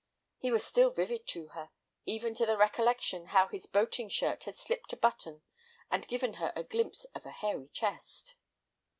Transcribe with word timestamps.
He 0.39 0.49
was 0.51 0.65
still 0.65 0.89
vivid 0.89 1.27
to 1.27 1.49
her, 1.49 1.69
even 2.07 2.33
to 2.33 2.47
the 2.47 2.57
recollection 2.57 3.27
how 3.27 3.49
his 3.49 3.67
boating 3.67 4.09
shirt 4.09 4.45
had 4.45 4.55
slipped 4.55 4.91
a 4.93 4.97
button 4.97 5.43
and 5.91 6.07
given 6.07 6.33
her 6.41 6.51
a 6.55 6.63
glimpse 6.63 7.03
of 7.13 7.23
a 7.23 7.29
hairy 7.31 7.67
chest. 7.71 8.35